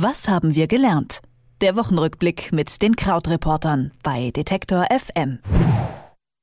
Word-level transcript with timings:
Was 0.00 0.28
haben 0.28 0.54
wir 0.54 0.68
gelernt? 0.68 1.22
Der 1.60 1.74
Wochenrückblick 1.74 2.52
mit 2.52 2.82
den 2.82 2.94
Krautreportern 2.94 3.90
bei 4.04 4.30
Detektor 4.30 4.86
FM. 4.96 5.40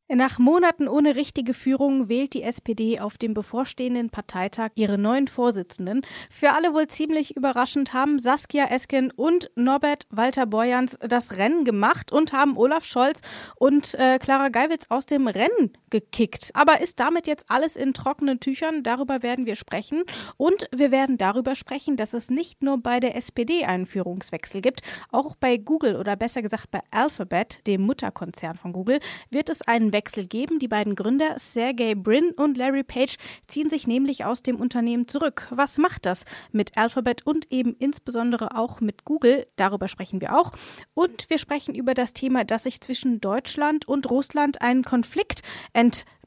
Nach 0.07 0.37
Monaten 0.37 0.87
ohne 0.87 1.15
richtige 1.15 1.55
Führung 1.55 2.09
wählt 2.09 2.35
die 2.35 2.43
SPD 2.43 2.99
auf 2.99 3.17
dem 3.17 3.33
bevorstehenden 3.33 4.11
Parteitag 4.11 4.69
ihre 4.75 4.99
neuen 4.99 5.27
Vorsitzenden. 5.27 6.03
Für 6.29 6.51
alle 6.51 6.75
wohl 6.75 6.85
ziemlich 6.85 7.35
überraschend 7.35 7.91
haben 7.91 8.19
Saskia 8.19 8.65
Esken 8.65 9.09
und 9.09 9.49
Norbert 9.55 10.05
Walter 10.11 10.45
Borjans 10.45 10.95
das 11.01 11.37
Rennen 11.37 11.65
gemacht 11.65 12.11
und 12.11 12.33
haben 12.33 12.55
Olaf 12.55 12.85
Scholz 12.85 13.21
und 13.55 13.95
äh, 13.95 14.19
Clara 14.19 14.49
Geiwitz 14.49 14.85
aus 14.89 15.07
dem 15.07 15.27
Rennen 15.27 15.73
gekickt. 15.89 16.51
Aber 16.53 16.81
ist 16.81 16.99
damit 16.99 17.25
jetzt 17.25 17.45
alles 17.49 17.75
in 17.75 17.95
trockenen 17.95 18.39
Tüchern? 18.39 18.83
Darüber 18.83 19.23
werden 19.23 19.47
wir 19.47 19.55
sprechen. 19.55 20.03
Und 20.37 20.67
wir 20.71 20.91
werden 20.91 21.17
darüber 21.17 21.55
sprechen, 21.55 21.97
dass 21.97 22.13
es 22.13 22.29
nicht 22.29 22.61
nur 22.61 22.77
bei 22.77 22.99
der 22.99 23.15
SPD 23.15 23.65
einen 23.65 23.87
Führungswechsel 23.87 24.61
gibt, 24.61 24.81
auch 25.11 25.35
bei 25.35 25.57
Google 25.57 25.95
oder 25.95 26.15
besser 26.15 26.43
gesagt 26.43 26.69
bei 26.69 26.81
Alphabet, 26.91 27.65
dem 27.65 27.81
Mutterkonzern 27.81 28.55
von 28.55 28.71
Google, 28.71 28.99
wird 29.31 29.49
es 29.49 29.63
einen 29.63 29.94
Wechsel 29.95 30.27
geben. 30.27 30.59
Die 30.59 30.67
beiden 30.67 30.93
Gründer 30.93 31.35
Sergey 31.39 31.95
Brin 31.95 32.31
und 32.35 32.57
Larry 32.57 32.83
Page 32.83 33.15
ziehen 33.47 33.69
sich 33.69 33.87
nämlich 33.87 34.25
aus 34.25 34.43
dem 34.43 34.57
Unternehmen 34.57 35.07
zurück. 35.07 35.47
Was 35.51 35.77
macht 35.77 36.05
das 36.05 36.25
mit 36.51 36.77
Alphabet 36.77 37.25
und 37.25 37.49
eben 37.49 37.77
insbesondere 37.79 38.57
auch 38.57 38.81
mit 38.81 39.05
Google? 39.05 39.47
Darüber 39.55 39.87
sprechen 39.87 40.19
wir 40.19 40.37
auch. 40.37 40.51
Und 40.93 41.29
wir 41.29 41.37
sprechen 41.37 41.75
über 41.75 41.93
das 41.93 42.11
Thema, 42.11 42.43
dass 42.43 42.63
sich 42.63 42.81
zwischen 42.81 43.21
Deutschland 43.21 43.87
und 43.87 44.09
Russland 44.11 44.61
ein 44.61 44.83
Konflikt 44.83 45.43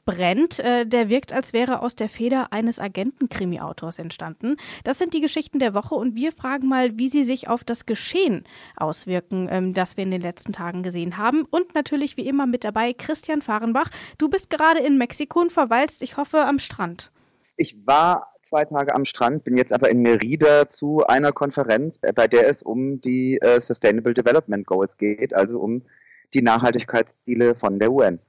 entbrennt. 0.09 0.59
Äh, 0.59 0.85
der 0.85 1.09
wirkt, 1.09 1.33
als 1.33 1.53
wäre 1.53 1.81
aus 1.81 1.95
der 1.95 2.09
Feder 2.09 2.51
eines 2.51 2.79
Agentenkrimi-Autors 2.79 3.99
entstanden. 3.99 4.55
Das 4.83 4.97
sind 4.97 5.13
die 5.13 5.21
Geschichten 5.21 5.59
der 5.59 5.73
Woche 5.73 5.95
und 5.95 6.15
wir 6.15 6.31
fragen 6.31 6.67
mal, 6.67 6.97
wie 6.97 7.09
sie 7.09 7.23
sich 7.23 7.47
auf 7.47 7.63
das 7.63 7.85
Geschehen 7.85 8.45
auswirken, 8.75 9.47
ähm, 9.51 9.73
das 9.73 9.97
wir 9.97 10.03
in 10.03 10.11
den 10.11 10.21
letzten 10.21 10.53
Tagen 10.53 10.83
gesehen 10.83 11.17
haben. 11.17 11.45
Und 11.49 11.75
natürlich 11.75 12.17
wie 12.17 12.27
immer 12.27 12.45
mit 12.45 12.63
dabei 12.63 12.93
Christian 12.93 13.41
Fahrenbach. 13.41 13.89
Du 14.17 14.29
bist 14.29 14.49
gerade 14.49 14.79
in 14.79 14.97
Mexiko 14.97 15.41
und 15.41 15.51
verweilst, 15.51 16.01
ich 16.03 16.17
hoffe, 16.17 16.45
am 16.45 16.59
Strand. 16.59 17.11
Ich 17.57 17.75
war 17.85 18.33
zwei 18.43 18.65
Tage 18.65 18.95
am 18.95 19.05
Strand, 19.05 19.43
bin 19.43 19.57
jetzt 19.57 19.73
aber 19.73 19.89
in 19.89 20.01
Merida 20.01 20.69
zu 20.69 21.05
einer 21.05 21.31
Konferenz, 21.31 21.99
bei 21.99 22.27
der 22.27 22.47
es 22.47 22.63
um 22.63 22.99
die 23.01 23.37
äh, 23.41 23.61
Sustainable 23.61 24.13
Development 24.13 24.65
Goals 24.65 24.97
geht, 24.97 25.33
also 25.33 25.59
um 25.59 25.83
die 26.33 26.41
Nachhaltigkeitsziele 26.41 27.55
von 27.55 27.79
der 27.79 27.91
UN 27.91 28.19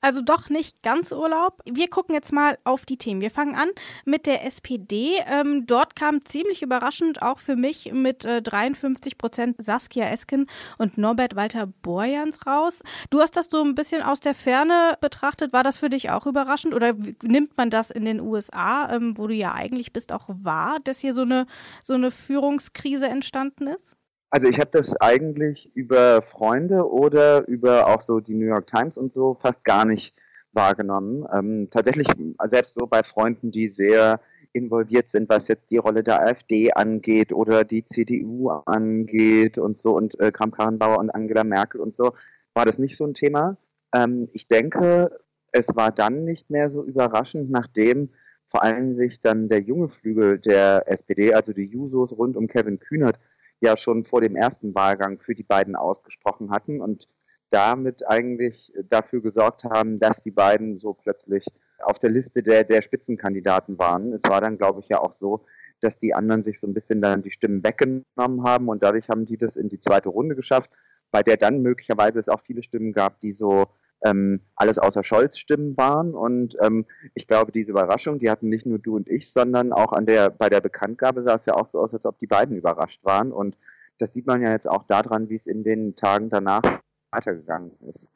also 0.00 0.20
doch 0.20 0.48
nicht 0.50 0.82
ganz 0.82 1.12
Urlaub. 1.12 1.60
Wir 1.64 1.88
gucken 1.88 2.14
jetzt 2.14 2.32
mal 2.32 2.58
auf 2.64 2.86
die 2.86 2.96
Themen. 2.96 3.20
Wir 3.20 3.30
fangen 3.30 3.54
an 3.54 3.68
mit 4.04 4.26
der 4.26 4.44
SPD. 4.44 5.18
Ähm, 5.26 5.66
dort 5.66 5.96
kam 5.96 6.24
ziemlich 6.24 6.62
überraschend 6.62 7.22
auch 7.22 7.38
für 7.38 7.56
mich 7.56 7.92
mit 7.92 8.24
äh, 8.24 8.42
53 8.42 9.18
Prozent 9.18 9.56
Saskia 9.58 10.06
Esken 10.06 10.46
und 10.78 10.98
Norbert 10.98 11.34
Walter 11.36 11.66
Borjans 11.66 12.46
raus. 12.46 12.82
Du 13.10 13.20
hast 13.20 13.36
das 13.36 13.46
so 13.46 13.62
ein 13.62 13.74
bisschen 13.74 14.02
aus 14.02 14.20
der 14.20 14.34
Ferne 14.34 14.96
betrachtet. 15.00 15.52
War 15.52 15.64
das 15.64 15.78
für 15.78 15.90
dich 15.90 16.10
auch 16.10 16.26
überraschend 16.26 16.74
oder 16.74 16.94
nimmt 17.22 17.56
man 17.56 17.70
das 17.70 17.90
in 17.90 18.04
den 18.04 18.20
USA, 18.20 18.92
ähm, 18.92 19.16
wo 19.16 19.26
du 19.26 19.34
ja 19.34 19.54
eigentlich 19.54 19.92
bist, 19.92 20.12
auch 20.12 20.28
wahr, 20.28 20.78
dass 20.84 21.00
hier 21.00 21.14
so 21.14 21.22
eine, 21.22 21.46
so 21.82 21.94
eine 21.94 22.10
Führungskrise 22.10 23.08
entstanden 23.08 23.66
ist? 23.66 23.96
Also 24.30 24.48
ich 24.48 24.58
habe 24.58 24.70
das 24.72 24.96
eigentlich 25.00 25.70
über 25.74 26.22
Freunde 26.22 26.90
oder 26.90 27.46
über 27.46 27.86
auch 27.86 28.00
so 28.00 28.20
die 28.20 28.34
New 28.34 28.46
York 28.46 28.66
Times 28.66 28.98
und 28.98 29.14
so 29.14 29.34
fast 29.34 29.64
gar 29.64 29.84
nicht 29.84 30.14
wahrgenommen. 30.52 31.26
Ähm, 31.32 31.68
tatsächlich 31.70 32.08
selbst 32.44 32.74
so 32.74 32.86
bei 32.86 33.02
Freunden, 33.02 33.50
die 33.50 33.68
sehr 33.68 34.20
involviert 34.52 35.10
sind, 35.10 35.28
was 35.28 35.48
jetzt 35.48 35.70
die 35.70 35.76
Rolle 35.76 36.02
der 36.02 36.22
AfD 36.22 36.72
angeht 36.72 37.32
oder 37.32 37.62
die 37.64 37.84
CDU 37.84 38.48
angeht 38.48 39.58
und 39.58 39.78
so 39.78 39.94
und 39.94 40.18
äh, 40.18 40.32
Kram-Karrenbauer 40.32 40.98
und 40.98 41.10
Angela 41.10 41.44
Merkel 41.44 41.80
und 41.80 41.94
so, 41.94 42.12
war 42.54 42.64
das 42.64 42.78
nicht 42.78 42.96
so 42.96 43.04
ein 43.04 43.14
Thema. 43.14 43.58
Ähm, 43.94 44.28
ich 44.32 44.48
denke, 44.48 45.10
es 45.52 45.76
war 45.76 45.92
dann 45.92 46.24
nicht 46.24 46.50
mehr 46.50 46.70
so 46.70 46.82
überraschend, 46.84 47.50
nachdem 47.50 48.10
vor 48.46 48.62
allem 48.62 48.94
sich 48.94 49.20
dann 49.20 49.48
der 49.48 49.60
junge 49.60 49.88
Flügel 49.88 50.38
der 50.38 50.84
SPD, 50.88 51.34
also 51.34 51.52
die 51.52 51.64
Jusos 51.64 52.16
rund 52.16 52.36
um 52.36 52.46
Kevin 52.46 52.78
Kühnert, 52.78 53.18
ja 53.60 53.76
schon 53.76 54.04
vor 54.04 54.20
dem 54.20 54.36
ersten 54.36 54.74
Wahlgang 54.74 55.18
für 55.18 55.34
die 55.34 55.42
beiden 55.42 55.76
ausgesprochen 55.76 56.50
hatten 56.50 56.80
und 56.80 57.08
damit 57.50 58.06
eigentlich 58.06 58.72
dafür 58.88 59.22
gesorgt 59.22 59.64
haben, 59.64 59.98
dass 59.98 60.22
die 60.22 60.30
beiden 60.30 60.78
so 60.78 60.94
plötzlich 60.94 61.46
auf 61.78 61.98
der 61.98 62.10
Liste 62.10 62.42
der, 62.42 62.64
der 62.64 62.82
Spitzenkandidaten 62.82 63.78
waren. 63.78 64.12
Es 64.12 64.24
war 64.24 64.40
dann, 64.40 64.58
glaube 64.58 64.80
ich, 64.80 64.88
ja 64.88 65.00
auch 65.00 65.12
so, 65.12 65.44
dass 65.80 65.98
die 65.98 66.14
anderen 66.14 66.42
sich 66.42 66.58
so 66.58 66.66
ein 66.66 66.74
bisschen 66.74 67.00
dann 67.02 67.22
die 67.22 67.30
Stimmen 67.30 67.62
weggenommen 67.62 68.42
haben 68.44 68.68
und 68.68 68.82
dadurch 68.82 69.08
haben 69.08 69.26
die 69.26 69.36
das 69.36 69.56
in 69.56 69.68
die 69.68 69.80
zweite 69.80 70.08
Runde 70.08 70.34
geschafft, 70.34 70.70
bei 71.10 71.22
der 71.22 71.36
dann 71.36 71.62
möglicherweise 71.62 72.18
es 72.18 72.28
auch 72.28 72.40
viele 72.40 72.62
Stimmen 72.62 72.92
gab, 72.92 73.20
die 73.20 73.32
so 73.32 73.66
ähm, 74.04 74.40
alles 74.54 74.78
außer 74.78 75.02
Scholz-Stimmen 75.02 75.76
waren. 75.76 76.14
Und 76.14 76.56
ähm, 76.60 76.86
ich 77.14 77.26
glaube, 77.26 77.52
diese 77.52 77.70
Überraschung, 77.70 78.18
die 78.18 78.30
hatten 78.30 78.48
nicht 78.48 78.66
nur 78.66 78.78
du 78.78 78.96
und 78.96 79.08
ich, 79.08 79.32
sondern 79.32 79.72
auch 79.72 79.92
an 79.92 80.06
der, 80.06 80.30
bei 80.30 80.48
der 80.48 80.60
Bekanntgabe 80.60 81.22
sah 81.22 81.34
es 81.34 81.46
ja 81.46 81.54
auch 81.54 81.66
so 81.66 81.80
aus, 81.80 81.94
als 81.94 82.06
ob 82.06 82.18
die 82.18 82.26
beiden 82.26 82.56
überrascht 82.56 83.04
waren. 83.04 83.32
Und 83.32 83.56
das 83.98 84.12
sieht 84.12 84.26
man 84.26 84.42
ja 84.42 84.50
jetzt 84.50 84.68
auch 84.68 84.84
daran, 84.84 85.28
wie 85.28 85.36
es 85.36 85.46
in 85.46 85.64
den 85.64 85.96
Tagen 85.96 86.30
danach 86.30 86.62
weitergegangen 87.10 87.72
ist. 87.88 88.08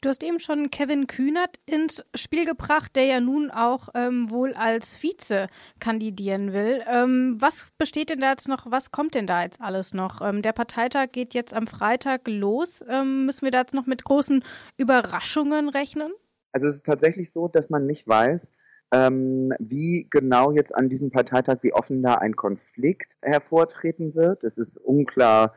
Du 0.00 0.08
hast 0.08 0.22
eben 0.22 0.40
schon 0.40 0.70
Kevin 0.70 1.06
Kühnert 1.06 1.58
ins 1.66 2.04
Spiel 2.14 2.44
gebracht, 2.44 2.94
der 2.96 3.04
ja 3.04 3.20
nun 3.20 3.50
auch 3.50 3.88
ähm, 3.94 4.30
wohl 4.30 4.54
als 4.54 4.96
Vize 4.96 5.48
kandidieren 5.80 6.52
will. 6.52 6.82
Ähm, 6.86 7.36
was 7.38 7.66
besteht 7.78 8.10
denn 8.10 8.20
da 8.20 8.30
jetzt 8.30 8.48
noch, 8.48 8.70
was 8.70 8.90
kommt 8.90 9.14
denn 9.14 9.26
da 9.26 9.42
jetzt 9.42 9.60
alles 9.60 9.94
noch? 9.94 10.20
Ähm, 10.20 10.42
der 10.42 10.52
Parteitag 10.52 11.08
geht 11.12 11.34
jetzt 11.34 11.54
am 11.54 11.66
Freitag 11.66 12.28
los. 12.28 12.84
Ähm, 12.88 13.26
müssen 13.26 13.42
wir 13.42 13.50
da 13.50 13.60
jetzt 13.60 13.74
noch 13.74 13.86
mit 13.86 14.04
großen 14.04 14.44
Überraschungen 14.76 15.68
rechnen? 15.68 16.12
Also 16.52 16.68
es 16.68 16.76
ist 16.76 16.86
tatsächlich 16.86 17.32
so, 17.32 17.48
dass 17.48 17.68
man 17.68 17.86
nicht 17.86 18.06
weiß, 18.08 18.52
ähm, 18.92 19.52
wie 19.58 20.06
genau 20.10 20.52
jetzt 20.52 20.74
an 20.74 20.88
diesem 20.88 21.10
Parteitag, 21.10 21.58
wie 21.62 21.72
offen 21.72 22.02
da 22.02 22.14
ein 22.14 22.36
Konflikt 22.36 23.16
hervortreten 23.20 24.14
wird. 24.14 24.44
Es 24.44 24.58
ist 24.58 24.78
unklar, 24.78 25.54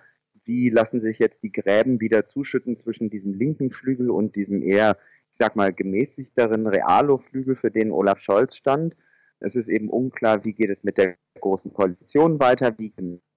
wie 0.49 0.71
lassen 0.71 0.99
sich 0.99 1.19
jetzt 1.19 1.43
die 1.43 1.51
Gräben 1.51 2.01
wieder 2.01 2.25
zuschütten 2.25 2.75
zwischen 2.75 3.11
diesem 3.11 3.35
linken 3.35 3.69
Flügel 3.69 4.09
und 4.09 4.35
diesem 4.35 4.63
eher, 4.63 4.97
ich 5.31 5.37
sag 5.37 5.55
mal, 5.55 5.71
gemäßigteren 5.71 6.65
Realo-Flügel, 6.65 7.55
für 7.55 7.69
den 7.69 7.91
Olaf 7.91 8.17
Scholz 8.17 8.55
stand. 8.55 8.95
Es 9.39 9.55
ist 9.55 9.69
eben 9.69 9.91
unklar, 9.91 10.43
wie 10.43 10.53
geht 10.53 10.71
es 10.71 10.83
mit 10.83 10.97
der 10.97 11.17
großen 11.39 11.71
Koalition 11.71 12.39
weiter, 12.39 12.73
wie 12.79 12.91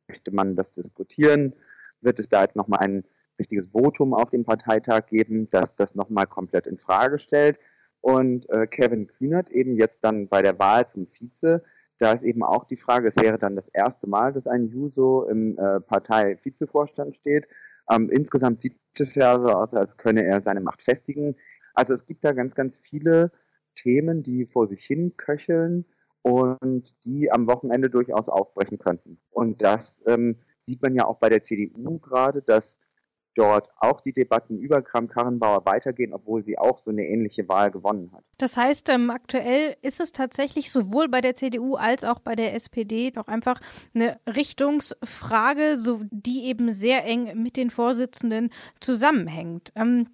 möchte 0.09 0.33
man 0.33 0.57
das 0.57 0.73
diskutieren, 0.73 1.53
wird 2.01 2.19
es 2.19 2.31
da 2.31 2.45
jetzt 2.45 2.57
nochmal 2.57 2.81
ein 2.81 3.05
richtiges 3.39 3.69
Votum 3.69 4.15
auf 4.15 4.31
dem 4.31 4.45
Parteitag 4.45 5.05
geben, 5.07 5.49
das 5.51 5.77
das 5.77 5.95
nochmal 5.95 6.27
komplett 6.27 6.67
in 6.67 6.79
Frage 6.79 7.19
stellt. 7.19 7.59
Und 8.01 8.49
äh, 8.49 8.67
Kevin 8.67 9.07
Kühnert 9.07 9.51
eben 9.51 9.77
jetzt 9.77 10.03
dann 10.03 10.29
bei 10.29 10.41
der 10.41 10.59
Wahl 10.59 10.89
zum 10.89 11.07
Vize 11.07 11.63
da 12.03 12.13
ist 12.13 12.25
eben 12.25 12.43
auch 12.43 12.65
die 12.65 12.77
Frage, 12.77 13.09
es 13.09 13.17
wäre 13.17 13.39
dann 13.39 13.55
das 13.55 13.69
erste 13.69 14.09
Mal, 14.09 14.33
dass 14.33 14.49
ein 14.49 14.67
Juso 14.67 15.25
im 15.25 15.57
äh, 15.57 15.81
Partei-Vizevorstand 15.81 17.17
steht. 17.17 17.47
Ähm, 17.89 18.11
insgesamt 18.11 18.61
sieht 18.61 18.77
es 18.99 19.15
ja 19.15 19.39
so 19.39 19.49
aus, 19.49 19.73
als 19.73 19.97
könne 19.97 20.25
er 20.25 20.41
seine 20.41 20.61
Macht 20.61 20.83
festigen. 20.83 21.37
Also 21.75 21.95
es 21.95 22.05
gibt 22.05 22.25
da 22.25 22.33
ganz, 22.33 22.57
ganz 22.57 22.79
viele 22.79 23.31
Themen, 23.77 24.25
die 24.25 24.47
vor 24.47 24.67
sich 24.67 24.85
hin 24.85 25.17
köcheln 25.17 25.85
und 26.23 26.93
die 27.05 27.31
am 27.31 27.47
Wochenende 27.47 27.89
durchaus 27.89 28.29
aufbrechen 28.29 28.79
könnten. 28.79 29.19
Und 29.31 29.63
das 29.63 30.03
ähm, 30.07 30.39
sieht 30.61 30.83
man 30.83 30.97
ja 30.97 31.07
auch 31.07 31.19
bei 31.19 31.29
der 31.29 31.45
CDU 31.45 31.99
gerade, 31.99 32.43
dass 32.43 32.79
dort 33.35 33.69
auch 33.79 34.01
die 34.01 34.13
Debatten 34.13 34.59
über 34.59 34.83
Kram-Karrenbauer 34.83 35.65
weitergehen, 35.65 36.13
obwohl 36.13 36.45
sie 36.45 36.59
auch 36.59 36.79
so 36.79 36.91
eine 36.91 37.07
ähnliche 37.07 37.49
Wahl 37.49 37.71
gewonnen 37.71 38.11
hat. 38.13 38.25
Das 38.39 38.57
heißt, 38.57 38.89
ähm, 38.89 39.11
aktuell 39.11 39.77
ist 39.83 40.01
es 40.01 40.13
tatsächlich 40.13 40.71
sowohl 40.71 41.09
bei 41.09 41.21
der 41.21 41.35
CDU 41.35 41.77
als 41.77 42.05
auch 42.05 42.19
bei 42.19 42.35
der 42.35 42.55
SPD 42.55 43.11
doch 43.11 43.29
einfach 43.29 43.61
eine 43.95 44.19
Richtungsfrage, 44.27 45.79
so, 45.79 46.01
die 46.11 46.45
eben 46.45 46.73
sehr 46.73 47.05
eng 47.05 47.43
mit 47.43 47.57
den 47.57 47.71
Vorsitzenden 47.71 48.51
zusammenhängt. 48.81 49.73
Ähm, 49.77 50.09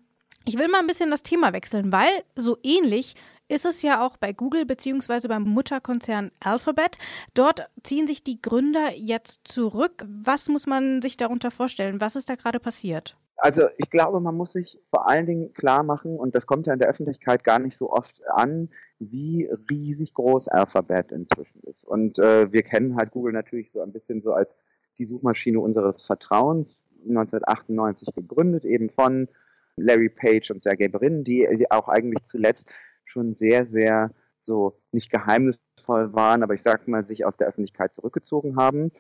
ich 0.45 0.59
will 0.59 0.69
mal 0.69 0.81
ein 0.81 0.87
bisschen 0.87 1.11
das 1.11 1.23
Thema 1.23 1.53
wechseln, 1.53 1.93
weil 1.93 2.09
so 2.35 2.57
ähnlich 2.63 3.15
ist 3.49 3.67
es 3.67 3.83
ja 3.83 4.07
auch 4.07 4.17
bei 4.17 4.33
Google 4.33 4.67
beziehungsweise 4.67 5.29
beim 5.29 5.43
Mutterkonzern 5.43 6.31
Alphabet. 6.41 6.99
Dort 7.35 7.69
ziehen 7.83 8.07
sich 8.07 8.23
die 8.23 8.41
Gründer 8.41 8.95
jetzt 8.95 9.49
zurück. 9.49 10.05
Was 10.07 10.49
muss 10.49 10.67
man 10.67 11.03
sich 11.03 11.17
darunter 11.17 11.51
vorstellen? 11.51 12.01
Was 12.01 12.17
ist 12.17 12.29
da 12.29 12.35
gerade 12.35 12.61
passiert? 12.61 13.17
Also 13.41 13.69
ich 13.77 13.89
glaube, 13.89 14.21
man 14.21 14.35
muss 14.35 14.53
sich 14.53 14.81
vor 14.91 15.09
allen 15.09 15.25
Dingen 15.25 15.53
klar 15.55 15.85
machen, 15.85 16.17
und 16.17 16.35
das 16.35 16.47
kommt 16.47 16.67
ja 16.67 16.73
in 16.73 16.81
der 16.81 16.89
Öffentlichkeit 16.89 17.45
gar 17.45 17.61
nicht 17.61 17.77
so 17.77 17.93
oft 17.93 18.21
an, 18.35 18.69
wie 18.99 19.49
riesig 19.71 20.13
groß 20.15 20.49
Alphabet 20.49 21.13
inzwischen 21.13 21.61
ist. 21.63 21.85
Und 21.85 22.19
äh, 22.19 22.53
wir 22.53 22.63
kennen 22.65 22.97
halt 22.97 23.13
Google 23.13 23.33
natürlich 23.33 23.71
so 23.71 23.81
ein 23.81 23.93
bisschen 23.93 24.23
so 24.23 24.33
als 24.33 24.51
die 24.99 25.05
Suchmaschine 25.05 25.61
unseres 25.61 26.03
Vertrauens, 26.03 26.81
1998 27.09 28.13
gegründet, 28.13 28.65
eben 28.65 28.91
von 28.91 29.29
Larry 29.77 30.09
Page 30.09 30.51
und 30.51 30.61
Sergey 30.61 30.89
Brin, 30.89 31.23
die 31.23 31.71
auch 31.71 31.89
eigentlich 31.89 32.25
zuletzt 32.25 32.73
schon 33.09 33.35
sehr, 33.35 33.67
sehr 33.67 34.11
so 34.41 34.79
nicht 34.93 35.11
geheimnisvoll 35.11 36.13
waren, 36.15 36.43
aber 36.43 36.55
ich 36.55 36.63
sag 36.63 36.89
mal, 36.89 37.05
sich 37.05 37.25
aus 37.25 37.37
der 37.37 37.49
Öffentlichkeit 37.49 37.95
zurückgezogen 37.95 38.57
haben. 38.57 38.93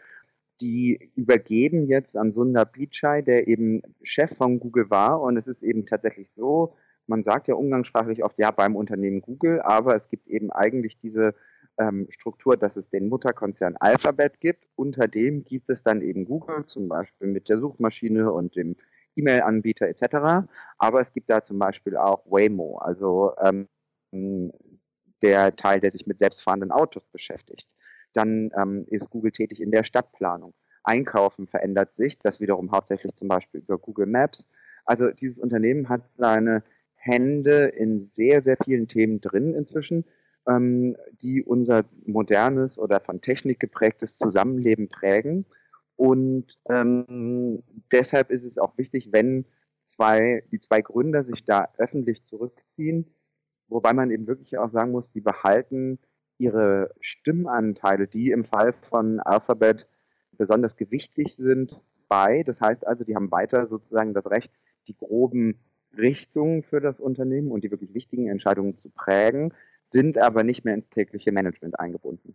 die 0.61 1.13
übergeben 1.15 1.85
jetzt 1.87 2.17
an 2.17 2.33
Sundar 2.33 2.67
Pichai, 2.67 3.23
der 3.23 3.47
eben 3.47 3.81
Chef 4.03 4.37
von 4.37 4.59
Google 4.59 4.91
war. 4.91 5.21
Und 5.21 5.37
es 5.37 5.47
ist 5.47 5.63
eben 5.63 5.87
tatsächlich 5.87 6.33
so, 6.33 6.75
man 7.07 7.23
sagt 7.25 7.47
ja 7.49 7.55
umgangssprachlich 7.55 8.25
oft, 8.25 8.39
ja, 8.39 8.51
beim 8.51 8.75
Unternehmen 8.77 9.21
Google, 9.23 9.61
aber 9.63 9.95
es 9.97 10.09
gibt 10.09 10.27
eben 10.27 10.51
eigentlich 10.51 10.99
diese 10.99 11.35
ähm, 11.79 12.07
Struktur, 12.11 12.57
dass 12.57 12.77
es 12.77 12.89
den 12.89 13.09
Mutterkonzern 13.09 13.77
Alphabet 13.79 14.41
gibt. 14.41 14.67
Unter 14.75 15.07
dem 15.09 15.45
gibt 15.45 15.71
es 15.71 15.83
dann 15.85 16.03
eben 16.03 16.25
Google, 16.25 16.65
zum 16.65 16.89
Beispiel 16.89 17.29
mit 17.29 17.49
der 17.49 17.59
Suchmaschine 17.59 18.33
und 18.33 18.57
dem 18.57 18.77
E-Mail-Anbieter 19.17 19.89
etc. 19.89 20.49
Aber 20.79 21.01
es 21.01 21.13
gibt 21.13 21.31
da 21.31 21.43
zum 21.43 21.59
Beispiel 21.59 21.97
auch 21.97 22.25
Waymo, 22.27 22.79
also 22.79 23.33
ähm, 23.43 23.69
der 24.13 25.57
Teil, 25.57 25.81
der 25.81 25.91
sich 25.91 26.07
mit 26.07 26.19
selbstfahrenden 26.19 26.71
Autos 26.71 27.05
beschäftigt. 27.05 27.69
Dann 28.13 28.51
ähm, 28.57 28.85
ist 28.89 29.11
Google 29.11 29.33
tätig 29.33 29.61
in 29.61 29.71
der 29.71 29.85
Stadtplanung. 29.85 30.55
Einkaufen 30.83 31.47
verändert 31.47 31.93
sich, 31.93 32.19
das 32.19 32.41
wiederum 32.41 32.71
hauptsächlich 32.71 33.15
zum 33.15 33.29
Beispiel 33.29 33.61
über 33.61 33.79
Google 33.79 34.07
Maps. 34.07 34.49
Also 34.85 35.11
dieses 35.11 35.39
Unternehmen 35.39 35.89
hat 35.89 36.09
seine 36.09 36.63
Hände 36.95 37.67
in 37.67 38.01
sehr, 38.01 38.43
sehr 38.43 38.57
vielen 38.63 38.89
Themen 38.89 39.21
drin 39.21 39.55
inzwischen, 39.55 40.05
ähm, 40.47 40.97
die 41.21 41.45
unser 41.45 41.85
modernes 42.07 42.79
oder 42.79 43.01
von 43.01 43.21
Technik 43.21 43.61
geprägtes 43.61 44.17
Zusammenleben 44.17 44.89
prägen. 44.89 45.45
Und 45.97 46.59
ähm, 46.69 47.63
deshalb 47.93 48.31
ist 48.31 48.45
es 48.45 48.59
auch 48.59 48.79
wichtig, 48.79 49.13
wenn 49.13 49.45
zwei, 49.85 50.45
die 50.53 50.59
zwei 50.59 50.81
Gründer 50.81 51.23
sich 51.23 51.45
da 51.45 51.69
öffentlich 51.77 52.25
zurückziehen, 52.25 53.13
wobei 53.69 53.93
man 53.93 54.11
eben 54.11 54.27
wirklich 54.27 54.59
auch 54.59 54.69
sagen 54.69 54.93
muss, 54.93 55.13
sie 55.13 55.21
behalten 55.21 55.99
ihre 56.39 56.95
Stimmanteile, 57.01 58.07
die 58.07 58.31
im 58.31 58.45
Fall 58.45 58.73
von 58.73 59.21
Alphabet 59.21 59.87
besonders 60.33 60.77
gewichtig 60.77 61.37
sind, 61.37 61.81
bei. 62.09 62.43
Das 62.43 62.61
heißt 62.61 62.87
also, 62.87 63.05
die 63.05 63.15
haben 63.15 63.31
weiter 63.31 63.67
sozusagen 63.67 64.15
das 64.15 64.31
Recht, 64.31 64.53
die 64.87 64.97
groben 64.97 65.59
Richtungen 65.97 66.63
für 66.63 66.81
das 66.81 67.01
Unternehmen 67.01 67.51
und 67.51 67.65
die 67.65 67.71
wirklich 67.71 67.95
wichtigen 67.95 68.29
Entscheidungen 68.29 68.79
zu 68.79 68.91
prägen, 68.91 69.53
sind 69.83 70.19
aber 70.19 70.43
nicht 70.45 70.65
mehr 70.65 70.75
ins 70.75 70.91
tägliche 70.91 71.33
Management 71.33 71.79
eingebunden. 71.79 72.35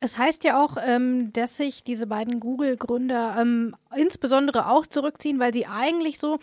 Es 0.00 0.18
heißt 0.18 0.44
ja 0.44 0.62
auch, 0.62 0.76
ähm, 0.80 1.32
dass 1.32 1.56
sich 1.56 1.82
diese 1.82 2.06
beiden 2.06 2.40
Google-Gründer 2.40 3.36
ähm, 3.38 3.74
insbesondere 3.96 4.68
auch 4.68 4.86
zurückziehen, 4.86 5.38
weil 5.38 5.54
sie 5.54 5.66
eigentlich 5.66 6.18
so 6.18 6.38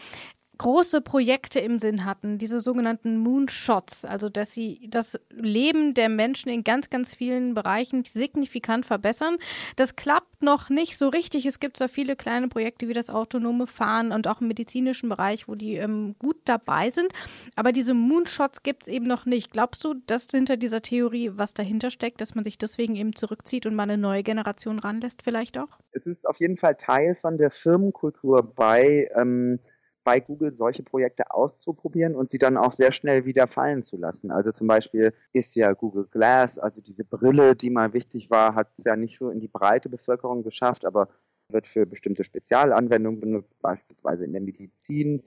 große 0.57 1.01
Projekte 1.01 1.59
im 1.59 1.79
Sinn 1.79 2.05
hatten, 2.05 2.38
diese 2.38 2.59
sogenannten 2.59 3.17
Moonshots, 3.17 4.05
also 4.05 4.29
dass 4.29 4.53
sie 4.53 4.88
das 4.89 5.19
Leben 5.29 5.94
der 5.94 6.09
Menschen 6.09 6.50
in 6.50 6.63
ganz, 6.63 6.89
ganz 6.89 7.15
vielen 7.15 7.53
Bereichen 7.53 8.03
signifikant 8.03 8.85
verbessern. 8.85 9.38
Das 9.75 9.95
klappt 9.95 10.41
noch 10.41 10.69
nicht 10.69 10.97
so 10.97 11.09
richtig. 11.09 11.45
Es 11.45 11.59
gibt 11.59 11.77
zwar 11.77 11.89
viele 11.89 12.15
kleine 12.15 12.47
Projekte 12.47 12.88
wie 12.88 12.94
das 12.94 13.09
autonome 13.09 13.67
Fahren 13.67 14.11
und 14.11 14.27
auch 14.27 14.41
im 14.41 14.47
medizinischen 14.47 15.09
Bereich, 15.09 15.47
wo 15.47 15.55
die 15.55 15.75
ähm, 15.75 16.15
gut 16.19 16.38
dabei 16.45 16.91
sind, 16.91 17.11
aber 17.56 17.71
diese 17.71 17.94
Moonshots 17.94 18.63
gibt 18.63 18.83
es 18.83 18.88
eben 18.88 19.07
noch 19.07 19.25
nicht. 19.25 19.51
Glaubst 19.51 19.83
du, 19.83 19.95
dass 20.06 20.27
hinter 20.29 20.57
dieser 20.57 20.81
Theorie 20.81 21.31
was 21.33 21.53
dahinter 21.53 21.89
steckt, 21.89 22.21
dass 22.21 22.35
man 22.35 22.44
sich 22.44 22.57
deswegen 22.57 22.95
eben 22.95 23.15
zurückzieht 23.15 23.65
und 23.65 23.75
mal 23.75 23.83
eine 23.83 23.97
neue 23.97 24.23
Generation 24.23 24.79
ranlässt 24.79 25.23
vielleicht 25.23 25.57
auch? 25.57 25.79
Es 25.91 26.06
ist 26.06 26.27
auf 26.27 26.39
jeden 26.39 26.57
Fall 26.57 26.75
Teil 26.75 27.15
von 27.15 27.38
der 27.38 27.51
Firmenkultur 27.51 28.44
bei 28.44 29.09
ähm 29.15 29.59
bei 30.03 30.19
Google 30.19 30.53
solche 30.53 30.83
Projekte 30.83 31.31
auszuprobieren 31.31 32.15
und 32.15 32.29
sie 32.29 32.38
dann 32.38 32.57
auch 32.57 32.71
sehr 32.71 32.91
schnell 32.91 33.25
wieder 33.25 33.47
fallen 33.47 33.83
zu 33.83 33.97
lassen. 33.97 34.31
Also 34.31 34.51
zum 34.51 34.67
Beispiel 34.67 35.13
ist 35.31 35.55
ja 35.55 35.73
Google 35.73 36.07
Glass, 36.11 36.59
also 36.59 36.81
diese 36.81 37.05
Brille, 37.05 37.55
die 37.55 37.69
mal 37.69 37.94
wichtig 37.94 38.29
war, 38.29 38.55
hat 38.55 38.69
es 38.77 38.83
ja 38.83 38.95
nicht 38.95 39.17
so 39.17 39.29
in 39.29 39.39
die 39.39 39.47
breite 39.47 39.89
Bevölkerung 39.89 40.44
geschafft, 40.44 40.85
aber 40.85 41.09
wird 41.50 41.67
für 41.67 41.85
bestimmte 41.85 42.23
Spezialanwendungen 42.23 43.19
benutzt, 43.19 43.61
beispielsweise 43.61 44.25
in 44.25 44.33
der 44.33 44.41
Medizin. 44.41 45.23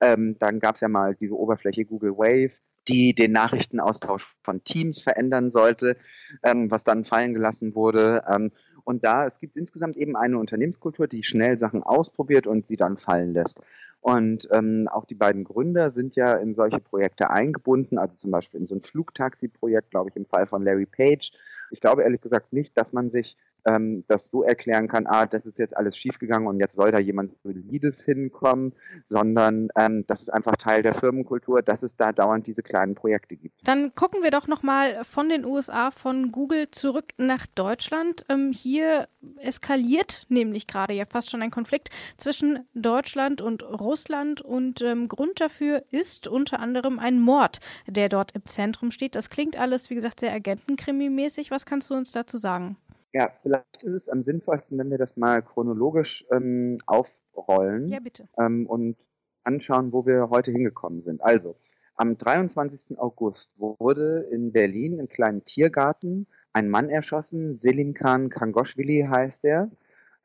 Ähm, 0.00 0.36
dann 0.38 0.60
gab 0.60 0.76
es 0.76 0.80
ja 0.80 0.88
mal 0.88 1.14
diese 1.14 1.36
Oberfläche 1.36 1.84
Google 1.84 2.16
Wave, 2.16 2.60
die 2.88 3.14
den 3.14 3.32
Nachrichtenaustausch 3.32 4.34
von 4.42 4.64
Teams 4.64 5.00
verändern 5.00 5.50
sollte, 5.50 5.96
ähm, 6.42 6.70
was 6.70 6.84
dann 6.84 7.04
fallen 7.04 7.34
gelassen 7.34 7.74
wurde. 7.74 8.24
Ähm, 8.28 8.52
und 8.84 9.04
da, 9.04 9.26
es 9.26 9.38
gibt 9.38 9.56
insgesamt 9.56 9.96
eben 9.96 10.16
eine 10.16 10.38
Unternehmenskultur, 10.38 11.06
die 11.06 11.22
schnell 11.22 11.58
Sachen 11.58 11.82
ausprobiert 11.82 12.46
und 12.46 12.66
sie 12.66 12.76
dann 12.76 12.96
fallen 12.96 13.34
lässt. 13.34 13.60
Und 14.00 14.48
ähm, 14.50 14.88
auch 14.90 15.04
die 15.04 15.14
beiden 15.14 15.44
Gründer 15.44 15.90
sind 15.90 16.16
ja 16.16 16.32
in 16.32 16.54
solche 16.54 16.80
Projekte 16.80 17.30
eingebunden, 17.30 17.98
also 17.98 18.14
zum 18.14 18.30
Beispiel 18.30 18.60
in 18.60 18.66
so 18.66 18.74
ein 18.74 18.80
Flugtaxi-Projekt, 18.80 19.90
glaube 19.90 20.08
ich, 20.08 20.16
im 20.16 20.24
Fall 20.24 20.46
von 20.46 20.62
Larry 20.62 20.86
Page. 20.86 21.32
Ich 21.70 21.80
glaube 21.80 22.02
ehrlich 22.02 22.20
gesagt 22.20 22.52
nicht, 22.52 22.76
dass 22.78 22.92
man 22.92 23.10
sich 23.10 23.36
ähm, 23.64 24.04
das 24.08 24.30
so 24.30 24.42
erklären 24.42 24.88
kann, 24.88 25.06
ah, 25.06 25.26
das 25.26 25.46
ist 25.46 25.58
jetzt 25.58 25.76
alles 25.76 25.96
schiefgegangen 25.96 26.48
und 26.48 26.58
jetzt 26.58 26.74
soll 26.74 26.90
da 26.90 26.98
jemand 26.98 27.32
Solides 27.42 28.02
hinkommen, 28.02 28.72
sondern 29.04 29.68
ähm, 29.76 30.04
das 30.06 30.22
ist 30.22 30.30
einfach 30.30 30.56
Teil 30.56 30.82
der 30.82 30.94
Firmenkultur, 30.94 31.62
dass 31.62 31.82
es 31.82 31.96
da 31.96 32.12
dauernd 32.12 32.46
diese 32.46 32.62
kleinen 32.62 32.94
Projekte 32.94 33.36
gibt. 33.36 33.60
Dann 33.64 33.94
gucken 33.94 34.22
wir 34.22 34.30
doch 34.30 34.46
nochmal 34.46 35.04
von 35.04 35.28
den 35.28 35.44
USA, 35.44 35.90
von 35.90 36.32
Google 36.32 36.70
zurück 36.70 37.06
nach 37.16 37.46
Deutschland. 37.46 38.24
Ähm, 38.28 38.52
hier 38.52 39.08
eskaliert 39.38 40.26
nämlich 40.28 40.66
gerade 40.66 40.94
ja 40.94 41.04
fast 41.06 41.30
schon 41.30 41.42
ein 41.42 41.50
Konflikt 41.50 41.90
zwischen 42.16 42.60
Deutschland 42.74 43.40
und 43.40 43.62
Russland 43.62 44.40
und 44.40 44.82
ähm, 44.82 45.08
Grund 45.08 45.40
dafür 45.40 45.82
ist 45.90 46.28
unter 46.28 46.60
anderem 46.60 46.98
ein 46.98 47.20
Mord, 47.20 47.60
der 47.86 48.08
dort 48.08 48.32
im 48.32 48.44
Zentrum 48.46 48.90
steht. 48.90 49.14
Das 49.14 49.30
klingt 49.30 49.58
alles, 49.58 49.90
wie 49.90 49.94
gesagt, 49.94 50.20
sehr 50.20 50.34
Agentenkrimi-mäßig. 50.34 51.50
Was 51.50 51.66
kannst 51.66 51.90
du 51.90 51.94
uns 51.94 52.12
dazu 52.12 52.38
sagen? 52.38 52.76
Ja, 53.12 53.32
vielleicht 53.42 53.82
ist 53.82 53.92
es 53.92 54.08
am 54.08 54.22
sinnvollsten, 54.22 54.78
wenn 54.78 54.90
wir 54.90 54.98
das 54.98 55.16
mal 55.16 55.42
chronologisch 55.42 56.24
ähm, 56.30 56.78
aufrollen 56.86 57.88
ja, 57.88 57.98
bitte. 58.00 58.28
Ähm, 58.38 58.66
und 58.66 58.96
anschauen, 59.42 59.92
wo 59.92 60.06
wir 60.06 60.30
heute 60.30 60.50
hingekommen 60.50 61.02
sind. 61.02 61.22
Also, 61.22 61.56
am 61.96 62.16
23. 62.16 62.98
August 62.98 63.50
wurde 63.56 64.28
in 64.30 64.52
Berlin 64.52 64.98
im 64.98 65.08
kleinen 65.08 65.44
Tiergarten 65.44 66.26
ein 66.52 66.68
Mann 66.68 66.88
erschossen, 66.88 67.54
Selim 67.54 67.94
Khan 67.94 68.30
Kangoshvili 68.30 69.06
heißt 69.08 69.44
er, 69.44 69.70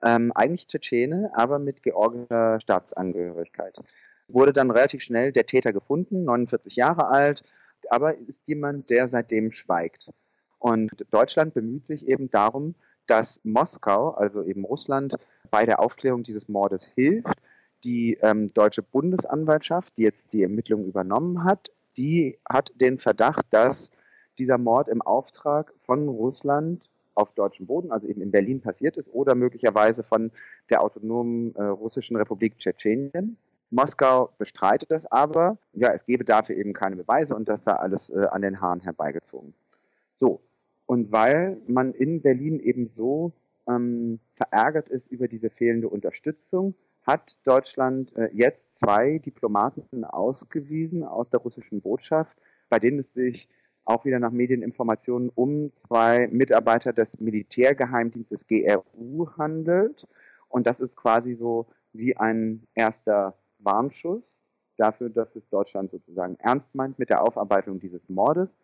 ähm, 0.03 0.31
eigentlich 0.33 0.67
Tschetschene, 0.67 1.31
aber 1.33 1.59
mit 1.59 1.83
georgischer 1.83 2.59
Staatsangehörigkeit. 2.59 3.77
Wurde 4.27 4.53
dann 4.53 4.71
relativ 4.71 5.01
schnell 5.01 5.31
der 5.31 5.45
Täter 5.45 5.73
gefunden, 5.73 6.23
49 6.23 6.75
Jahre 6.75 7.07
alt, 7.07 7.43
aber 7.89 8.17
ist 8.17 8.47
jemand, 8.47 8.89
der 8.89 9.07
seitdem 9.07 9.51
schweigt. 9.51 10.09
Und 10.65 11.05
Deutschland 11.11 11.53
bemüht 11.53 11.85
sich 11.85 12.07
eben 12.07 12.31
darum, 12.31 12.73
dass 13.05 13.39
Moskau, 13.43 14.15
also 14.15 14.41
eben 14.41 14.65
Russland, 14.65 15.15
bei 15.51 15.63
der 15.63 15.79
Aufklärung 15.79 16.23
dieses 16.23 16.49
Mordes 16.49 16.83
hilft. 16.95 17.37
Die 17.83 18.17
ähm, 18.23 18.51
deutsche 18.51 18.81
Bundesanwaltschaft, 18.81 19.95
die 19.95 20.01
jetzt 20.01 20.33
die 20.33 20.41
Ermittlungen 20.41 20.87
übernommen 20.87 21.43
hat, 21.43 21.69
die 21.97 22.39
hat 22.49 22.71
den 22.81 22.97
Verdacht, 22.97 23.45
dass 23.51 23.91
dieser 24.39 24.57
Mord 24.57 24.87
im 24.87 25.03
Auftrag 25.03 25.71
von 25.81 26.07
Russland 26.07 26.89
auf 27.13 27.31
deutschem 27.35 27.67
Boden, 27.67 27.91
also 27.91 28.07
eben 28.07 28.21
in 28.21 28.31
Berlin 28.31 28.59
passiert 28.59 28.97
ist, 28.97 29.13
oder 29.13 29.35
möglicherweise 29.35 30.01
von 30.01 30.31
der 30.71 30.81
autonomen 30.81 31.53
äh, 31.57 31.61
russischen 31.61 32.17
Republik 32.17 32.57
Tschetschenien. 32.57 33.37
Moskau 33.69 34.31
bestreitet 34.39 34.89
das 34.89 35.05
aber. 35.11 35.59
Ja, 35.73 35.93
es 35.93 36.07
gebe 36.07 36.25
dafür 36.25 36.55
eben 36.55 36.73
keine 36.73 36.95
Beweise 36.95 37.35
und 37.35 37.47
das 37.47 37.65
sei 37.65 37.73
alles 37.73 38.09
äh, 38.09 38.25
an 38.31 38.41
den 38.41 38.61
Haaren 38.61 38.79
herbeigezogen. 38.79 39.53
So, 40.15 40.41
und 40.85 41.11
weil 41.11 41.61
man 41.67 41.93
in 41.93 42.21
Berlin 42.21 42.59
eben 42.59 42.87
so 42.87 43.33
ähm, 43.67 44.19
verärgert 44.33 44.89
ist 44.89 45.07
über 45.07 45.27
diese 45.27 45.49
fehlende 45.49 45.89
Unterstützung, 45.89 46.75
hat 47.03 47.37
Deutschland 47.43 48.15
äh, 48.15 48.29
jetzt 48.33 48.75
zwei 48.75 49.19
Diplomaten 49.19 50.03
ausgewiesen 50.03 51.03
aus 51.03 51.29
der 51.29 51.39
russischen 51.39 51.81
Botschaft, 51.81 52.37
bei 52.69 52.79
denen 52.79 52.99
es 52.99 53.13
sich 53.13 53.47
auch 53.85 54.05
wieder 54.05 54.19
nach 54.19 54.31
Medieninformationen 54.31 55.29
um 55.33 55.71
zwei 55.75 56.27
Mitarbeiter 56.31 56.91
des 56.91 57.19
Militärgeheimdienstes 57.19 58.47
GRU 58.47 59.29
handelt. 59.37 60.07
Und 60.49 60.65
das 60.65 60.79
ist 60.79 60.97
quasi 60.97 61.35
so 61.35 61.67
wie 61.93 62.17
ein 62.17 62.63
erster 62.73 63.37
Warnschuss 63.59 64.41
dafür, 64.77 65.09
dass 65.09 65.35
es 65.35 65.47
Deutschland 65.49 65.91
sozusagen 65.91 66.35
ernst 66.39 66.73
meint 66.73 66.97
mit 66.97 67.09
der 67.09 67.21
Aufarbeitung 67.21 67.79
dieses 67.79 68.09
Mordes. 68.09 68.57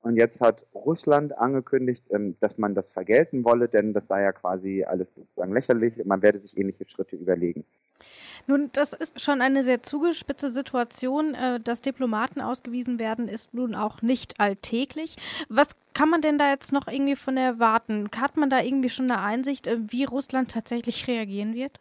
Und 0.00 0.16
jetzt 0.16 0.40
hat 0.40 0.64
Russland 0.74 1.36
angekündigt, 1.36 2.04
ähm, 2.10 2.36
dass 2.40 2.56
man 2.56 2.74
das 2.74 2.90
vergelten 2.90 3.44
wolle, 3.44 3.68
denn 3.68 3.92
das 3.92 4.06
sei 4.06 4.22
ja 4.22 4.32
quasi 4.32 4.84
alles 4.84 5.14
sozusagen 5.14 5.52
lächerlich. 5.52 6.04
Man 6.04 6.22
werde 6.22 6.38
sich 6.38 6.56
ähnliche 6.56 6.84
Schritte 6.84 7.16
überlegen. 7.16 7.64
Nun, 8.46 8.70
das 8.72 8.92
ist 8.92 9.20
schon 9.20 9.40
eine 9.40 9.62
sehr 9.64 9.82
zugespitzte 9.82 10.50
Situation. 10.50 11.34
Äh, 11.34 11.60
dass 11.60 11.82
Diplomaten 11.82 12.40
ausgewiesen 12.40 12.98
werden, 12.98 13.28
ist 13.28 13.54
nun 13.54 13.74
auch 13.74 14.00
nicht 14.00 14.38
alltäglich. 14.40 15.16
Was 15.48 15.76
kann 15.94 16.08
man 16.08 16.22
denn 16.22 16.38
da 16.38 16.50
jetzt 16.50 16.72
noch 16.72 16.86
irgendwie 16.86 17.16
von 17.16 17.36
erwarten? 17.36 18.08
Hat 18.16 18.36
man 18.36 18.50
da 18.50 18.60
irgendwie 18.60 18.88
schon 18.88 19.10
eine 19.10 19.20
Einsicht, 19.20 19.66
äh, 19.66 19.76
wie 19.88 20.04
Russland 20.04 20.50
tatsächlich 20.50 21.08
reagieren 21.08 21.54
wird? 21.54 21.80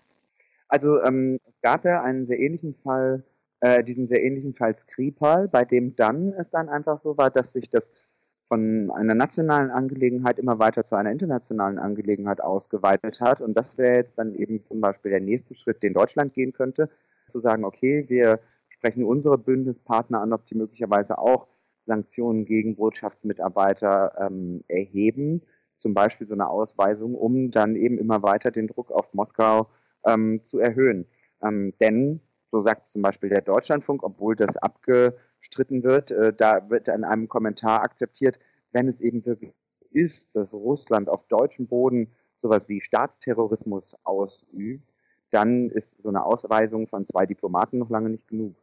Also 0.67 1.01
ähm, 1.03 1.39
es 1.47 1.61
gab 1.61 1.85
ja 1.85 2.01
einen 2.01 2.25
sehr 2.25 2.39
ähnlichen 2.39 2.75
Fall, 2.83 3.23
äh, 3.61 3.83
diesen 3.83 4.07
sehr 4.07 4.23
ähnlichen 4.23 4.53
Fall 4.53 4.75
Skripal, 4.75 5.47
bei 5.47 5.63
dem 5.63 5.95
dann 5.95 6.33
es 6.33 6.49
dann 6.49 6.67
einfach 6.67 6.97
so 6.97 7.17
war, 7.17 7.29
dass 7.29 7.53
sich 7.53 7.69
das 7.69 7.91
von 8.47 8.89
einer 8.91 9.13
nationalen 9.13 9.71
Angelegenheit 9.71 10.39
immer 10.39 10.57
weiter 10.57 10.85
zu 10.85 10.95
einer 10.95 11.11
internationalen 11.11 11.77
Angelegenheit 11.77 12.39
ausgeweitet 12.39 13.19
hat. 13.19 13.41
Und 13.41 13.55
das 13.55 13.77
wäre 13.77 13.97
jetzt 13.97 14.17
dann 14.17 14.33
eben 14.33 14.61
zum 14.61 14.79
Beispiel 14.79 15.11
der 15.11 15.19
nächste 15.19 15.53
Schritt, 15.53 15.83
den 15.83 15.93
Deutschland 15.93 16.33
gehen 16.33 16.53
könnte, 16.53 16.89
zu 17.27 17.41
sagen, 17.41 17.65
okay, 17.65 18.05
wir 18.07 18.39
sprechen 18.69 19.03
unsere 19.03 19.37
Bündnispartner 19.37 20.21
an, 20.21 20.31
ob 20.31 20.45
die 20.45 20.55
möglicherweise 20.55 21.17
auch 21.17 21.47
Sanktionen 21.85 22.45
gegen 22.45 22.75
Botschaftsmitarbeiter 22.75 24.13
ähm, 24.19 24.63
erheben, 24.67 25.41
zum 25.77 25.93
Beispiel 25.93 26.27
so 26.27 26.33
eine 26.33 26.47
Ausweisung, 26.47 27.15
um 27.15 27.51
dann 27.51 27.75
eben 27.75 27.97
immer 27.97 28.23
weiter 28.23 28.51
den 28.51 28.67
Druck 28.67 28.91
auf 28.91 29.13
Moskau 29.13 29.67
ähm, 30.05 30.41
zu 30.43 30.59
erhöhen. 30.59 31.05
Ähm, 31.43 31.73
denn, 31.81 32.21
so 32.45 32.61
sagt 32.61 32.85
zum 32.85 33.01
Beispiel 33.01 33.29
der 33.29 33.41
Deutschlandfunk, 33.41 34.03
obwohl 34.03 34.37
das 34.37 34.55
abgestritten 35.37 35.83
wird, 35.83 36.11
äh, 36.11 36.33
da 36.33 36.69
wird 36.69 36.87
in 36.87 37.03
einem 37.03 37.27
Kommentar 37.27 37.81
akzeptiert, 37.81 38.39
wenn 38.71 38.87
es 38.87 39.01
eben 39.01 39.25
wirklich 39.25 39.53
ist, 39.91 40.35
dass 40.35 40.53
Russland 40.53 41.09
auf 41.09 41.25
deutschem 41.27 41.67
Boden 41.67 42.11
sowas 42.37 42.67
wie 42.69 42.81
Staatsterrorismus 42.81 43.95
ausübt, 44.03 44.83
dann 45.31 45.69
ist 45.69 45.95
so 46.01 46.09
eine 46.09 46.23
Ausweisung 46.23 46.87
von 46.87 47.05
zwei 47.05 47.25
Diplomaten 47.25 47.79
noch 47.79 47.89
lange 47.89 48.09
nicht 48.09 48.27
genug. 48.27 48.55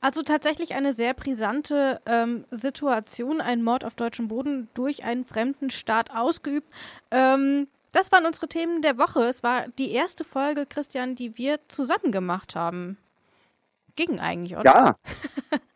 Also 0.00 0.22
tatsächlich 0.22 0.74
eine 0.74 0.92
sehr 0.92 1.12
brisante 1.12 2.00
ähm, 2.06 2.44
Situation, 2.50 3.40
ein 3.40 3.62
Mord 3.62 3.84
auf 3.84 3.96
deutschem 3.96 4.28
Boden 4.28 4.68
durch 4.74 5.04
einen 5.04 5.24
fremden 5.24 5.70
Staat 5.70 6.12
ausgeübt. 6.14 6.72
Ähm, 7.10 7.66
das 7.92 8.12
waren 8.12 8.24
unsere 8.24 8.48
Themen 8.48 8.80
der 8.80 8.96
Woche. 8.96 9.22
Es 9.22 9.42
war 9.42 9.66
die 9.78 9.90
erste 9.90 10.22
Folge, 10.22 10.66
Christian, 10.66 11.16
die 11.16 11.36
wir 11.36 11.58
zusammen 11.66 12.12
gemacht 12.12 12.54
haben. 12.54 12.96
Ging 13.96 14.20
eigentlich, 14.20 14.56
oder? 14.56 14.64
Ja, 14.64 14.96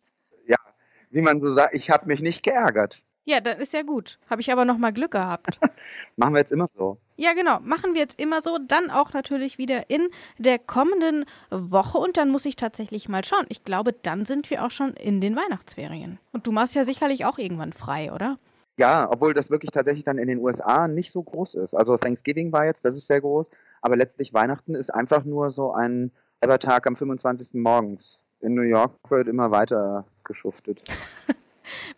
wie 1.12 1.21
man 1.21 1.40
so 1.40 1.50
sagt, 1.50 1.75
ich 1.75 1.90
habe 1.90 2.07
mich 2.07 2.21
nicht 2.21 2.42
geärgert. 2.42 3.02
Ja, 3.25 3.40
dann 3.40 3.61
ist 3.61 3.73
ja 3.73 3.83
gut. 3.83 4.19
Habe 4.28 4.40
ich 4.40 4.50
aber 4.50 4.64
noch 4.64 4.78
mal 4.78 4.92
Glück 4.92 5.12
gehabt. 5.12 5.61
Machen 6.16 6.35
wir 6.35 6.40
jetzt 6.40 6.50
immer 6.50 6.69
so. 6.75 6.99
Ja, 7.16 7.35
genau. 7.35 7.61
Machen 7.61 7.95
wir 7.95 8.00
jetzt 8.00 8.19
immer 8.19 8.40
so. 8.40 8.59
Dann 8.66 8.90
auch 8.90 9.12
natürlich 9.12 9.59
wieder 9.59 9.88
in 9.88 10.09
der 10.38 10.59
kommenden 10.59 11.25
Woche. 11.50 11.99
Und 11.99 12.16
dann 12.16 12.31
muss 12.31 12.47
ich 12.47 12.57
tatsächlich 12.57 13.09
mal 13.09 13.25
schauen. 13.25 13.45
Ich 13.49 13.62
glaube, 13.62 13.92
dann 13.92 14.26
sind 14.26 14.50
wir 14.50 14.64
auch 14.64 14.73
schon 14.73 14.95
in 14.95 15.21
den 15.21 15.37
Weihnachtsferien. 15.37 16.19
Und 16.33 16.49
du 16.49 16.52
machst 16.52 16.75
ja 16.75 16.83
sicherlich 16.83 17.25
auch 17.25 17.38
irgendwann 17.38 17.73
frei, 17.73 18.12
oder? 18.12 18.38
Ja, 18.76 19.09
obwohl 19.09 19.35
das 19.35 19.50
wirklich 19.50 19.71
tatsächlich 19.71 20.04
dann 20.04 20.19
in 20.19 20.26
den 20.26 20.38
USA 20.38 20.88
nicht 20.88 21.12
so 21.12 21.23
groß 21.23 21.54
ist. 21.54 21.75
Also 21.75 21.97
Thanksgiving 21.97 22.50
war 22.50 22.64
jetzt, 22.64 22.85
das 22.85 22.97
ist 22.97 23.07
sehr 23.07 23.21
groß. 23.21 23.49
Aber 23.83 23.97
letztlich 23.97 24.35
Weihnachten 24.35 24.75
ist 24.75 24.92
einfach 24.92 25.25
nur 25.25 25.52
so 25.52 25.73
ein 25.73 26.11
Tag 26.59 26.88
am 26.88 26.97
25. 26.97 27.54
morgens. 27.54 28.19
In 28.40 28.54
New 28.54 28.62
York 28.62 28.92
wird 29.11 29.28
immer 29.28 29.52
weiter 29.52 30.07
geschuftet. 30.25 30.83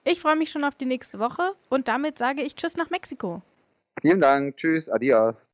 Ich 0.04 0.20
freue 0.20 0.36
mich 0.36 0.50
schon 0.50 0.64
auf 0.64 0.74
die 0.74 0.84
nächste 0.84 1.18
Woche 1.18 1.52
und 1.68 1.88
damit 1.88 2.18
sage 2.18 2.42
ich 2.42 2.54
Tschüss 2.54 2.76
nach 2.76 2.90
Mexiko. 2.90 3.42
Vielen 4.00 4.20
Dank, 4.20 4.56
Tschüss, 4.56 4.88
Adios. 4.88 5.48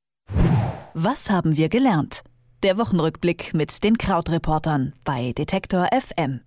Was 0.95 1.31
haben 1.31 1.57
wir 1.57 1.69
gelernt? 1.69 2.23
Der 2.63 2.77
Wochenrückblick 2.77 3.55
mit 3.55 3.83
den 3.85 3.97
Krautreportern 3.97 4.93
bei 5.05 5.33
Detektor 5.33 5.89
FM. 5.93 6.41